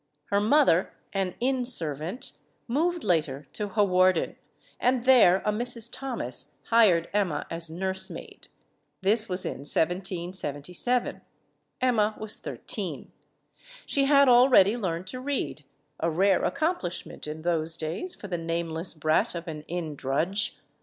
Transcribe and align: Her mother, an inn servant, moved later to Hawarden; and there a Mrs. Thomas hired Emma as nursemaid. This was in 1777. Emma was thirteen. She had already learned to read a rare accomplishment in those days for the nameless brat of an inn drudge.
Her 0.31 0.41
mother, 0.41 0.93
an 1.13 1.35
inn 1.39 1.63
servant, 1.63 2.31
moved 2.67 3.03
later 3.03 3.45
to 3.53 3.67
Hawarden; 3.67 4.35
and 4.79 5.03
there 5.05 5.43
a 5.45 5.51
Mrs. 5.51 5.91
Thomas 5.93 6.55
hired 6.69 7.07
Emma 7.13 7.45
as 7.51 7.69
nursemaid. 7.69 8.47
This 9.03 9.29
was 9.29 9.45
in 9.45 9.59
1777. 9.59 11.21
Emma 11.81 12.15
was 12.17 12.39
thirteen. 12.39 13.11
She 13.85 14.05
had 14.05 14.27
already 14.27 14.75
learned 14.75 15.05
to 15.05 15.19
read 15.19 15.65
a 15.99 16.09
rare 16.09 16.43
accomplishment 16.45 17.27
in 17.27 17.43
those 17.43 17.77
days 17.77 18.15
for 18.15 18.27
the 18.27 18.39
nameless 18.39 18.95
brat 18.95 19.35
of 19.35 19.47
an 19.47 19.61
inn 19.67 19.95
drudge. 19.95 20.57